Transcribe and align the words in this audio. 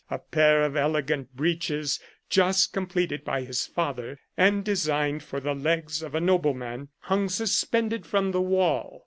A 0.09 0.17
pair 0.17 0.63
of 0.63 0.75
elegant 0.75 1.35
breeches, 1.35 1.99
just 2.27 2.73
com 2.73 2.87
pleted 2.87 3.23
by 3.23 3.43
his 3.43 3.67
father, 3.67 4.19
and 4.35 4.65
designed 4.65 5.21
for 5.21 5.39
the 5.39 5.53
legs 5.53 6.01
of 6.01 6.15
a 6.15 6.19
nobleman, 6.19 6.89
hung 7.01 7.29
suspended 7.29 8.07
from 8.07 8.31
the 8.31 8.41
wall. 8.41 8.99